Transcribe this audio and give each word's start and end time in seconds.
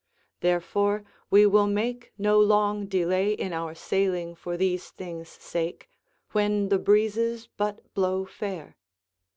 Therefore 0.39 1.03
we 1.29 1.45
will 1.45 1.67
make 1.67 2.11
no 2.17 2.39
long 2.39 2.87
delay 2.87 3.33
in 3.33 3.53
our 3.53 3.75
sailing 3.75 4.33
for 4.33 4.57
these 4.57 4.89
things' 4.89 5.29
sake, 5.29 5.87
when 6.31 6.69
the 6.69 6.79
breezes 6.79 7.47
but 7.55 7.93
blow 7.93 8.25
fair. 8.25 8.77